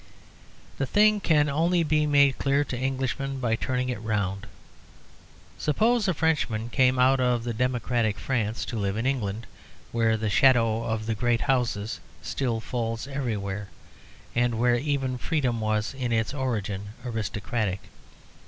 The 0.79 0.87
thing 0.87 1.19
can 1.19 1.47
only 1.47 1.83
be 1.83 2.07
made 2.07 2.39
clear 2.39 2.63
to 2.63 2.75
Englishmen 2.75 3.39
by 3.39 3.55
turning 3.55 3.89
it 3.89 4.01
round. 4.01 4.47
Suppose 5.59 6.07
a 6.07 6.15
Frenchman 6.15 6.71
came 6.71 6.97
out 6.97 7.19
of 7.19 7.45
democratic 7.55 8.17
France 8.17 8.65
to 8.65 8.79
live 8.79 8.97
in 8.97 9.05
England, 9.05 9.45
where 9.91 10.17
the 10.17 10.27
shadow 10.31 10.83
of 10.85 11.05
the 11.05 11.13
great 11.13 11.41
houses 11.41 11.99
still 12.23 12.59
falls 12.59 13.05
everywhere, 13.07 13.67
and 14.33 14.57
where 14.57 14.73
even 14.75 15.19
freedom 15.19 15.61
was, 15.61 15.93
in 15.93 16.11
its 16.11 16.33
origin, 16.33 16.93
aristocratic. 17.05 17.81